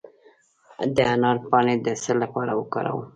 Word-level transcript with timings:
د 0.95 0.97
انار 1.13 1.37
پاڼې 1.49 1.75
د 1.85 1.87
څه 2.03 2.11
لپاره 2.21 2.51
وکاروم؟ 2.59 3.01